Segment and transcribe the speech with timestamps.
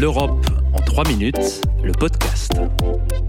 [0.00, 2.52] L'Europe en 3 minutes, le podcast.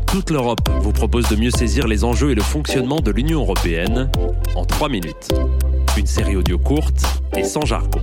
[0.07, 4.09] Toute l'Europe vous propose de mieux saisir les enjeux et le fonctionnement de l'Union européenne
[4.55, 5.27] en 3 minutes.
[5.97, 7.03] Une série audio courte
[7.35, 7.99] et sans jargon.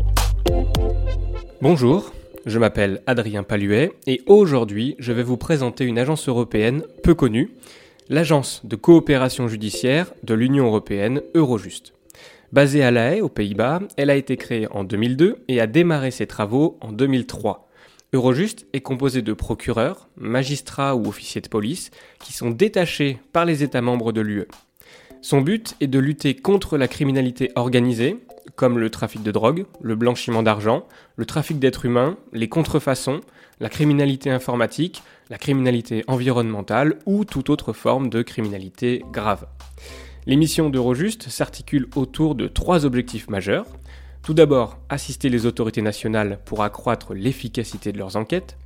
[1.63, 2.13] Bonjour,
[2.45, 7.51] je m'appelle Adrien Paluet et aujourd'hui je vais vous présenter une agence européenne peu connue,
[8.11, 11.95] l'Agence de coopération judiciaire de l'Union européenne Eurojust.
[12.53, 16.11] Basée à La Haye, aux Pays-Bas, elle a été créée en 2002 et a démarré
[16.11, 17.70] ses travaux en 2003.
[18.13, 23.63] Eurojust est composé de procureurs, magistrats ou officiers de police qui sont détachés par les
[23.63, 24.49] États membres de l'UE.
[25.23, 28.17] Son but est de lutter contre la criminalité organisée,
[28.57, 33.21] comme le trafic de drogue, le blanchiment d'argent, le trafic d'êtres humains, les contrefaçons,
[33.61, 39.47] la criminalité informatique, la criminalité environnementale ou toute autre forme de criminalité grave.
[40.27, 43.67] Les missions d'Eurojust s'articulent autour de trois objectifs majeurs.
[44.23, 48.59] Tout d'abord, assister les autorités nationales pour accroître l'efficacité de leurs enquêtes.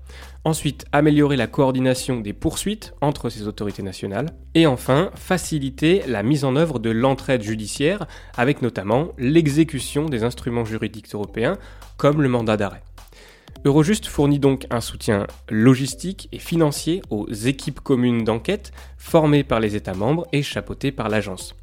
[0.44, 4.30] Ensuite, améliorer la coordination des poursuites entre ces autorités nationales.
[4.54, 10.64] Et enfin, faciliter la mise en œuvre de l'entraide judiciaire avec notamment l'exécution des instruments
[10.64, 11.56] juridiques européens
[11.96, 12.82] comme le mandat d'arrêt.
[13.64, 19.76] Eurojust fournit donc un soutien logistique et financier aux équipes communes d'enquête formées par les
[19.76, 21.54] États membres et chapeautées par l'agence.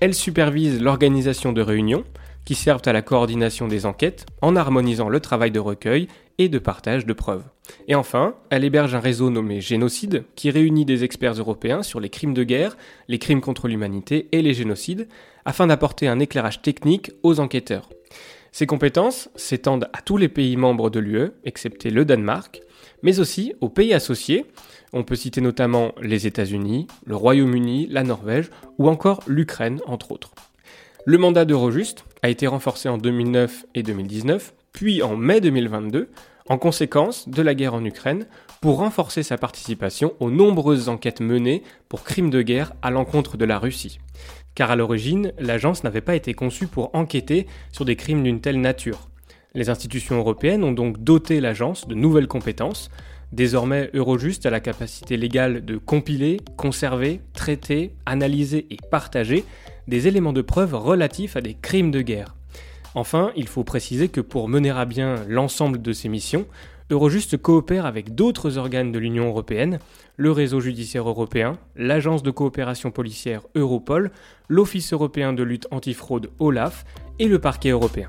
[0.00, 2.04] Elle supervise l'organisation de réunions
[2.50, 6.58] qui servent à la coordination des enquêtes en harmonisant le travail de recueil et de
[6.58, 7.44] partage de preuves.
[7.86, 12.08] Et enfin, elle héberge un réseau nommé Génocide qui réunit des experts européens sur les
[12.08, 12.76] crimes de guerre,
[13.06, 15.06] les crimes contre l'humanité et les génocides
[15.44, 17.88] afin d'apporter un éclairage technique aux enquêteurs.
[18.50, 22.62] Ces compétences s'étendent à tous les pays membres de l'UE, excepté le Danemark,
[23.04, 24.44] mais aussi aux pays associés.
[24.92, 30.32] On peut citer notamment les États-Unis, le Royaume-Uni, la Norvège ou encore l'Ukraine, entre autres.
[31.06, 36.10] Le mandat d'Eurojust a été renforcé en 2009 et 2019, puis en mai 2022,
[36.48, 38.26] en conséquence de la guerre en Ukraine,
[38.60, 43.44] pour renforcer sa participation aux nombreuses enquêtes menées pour crimes de guerre à l'encontre de
[43.44, 43.98] la Russie
[44.54, 48.60] car à l'origine, l'agence n'avait pas été conçue pour enquêter sur des crimes d'une telle
[48.60, 49.08] nature.
[49.54, 52.90] Les institutions européennes ont donc doté l'agence de nouvelles compétences.
[53.32, 59.44] Désormais, Eurojust a la capacité légale de compiler, conserver, traiter, analyser et partager
[59.90, 62.36] des éléments de preuve relatifs à des crimes de guerre.
[62.94, 66.46] Enfin, il faut préciser que pour mener à bien l'ensemble de ces missions,
[66.90, 69.78] Eurojust coopère avec d'autres organes de l'Union européenne,
[70.16, 74.10] le réseau judiciaire européen, l'agence de coopération policière Europol,
[74.48, 76.84] l'Office européen de lutte antifraude OLAF
[77.18, 78.08] et le parquet européen.